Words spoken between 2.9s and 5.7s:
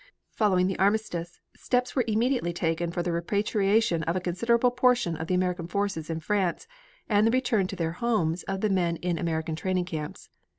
the repatriation of a considerable portion of the American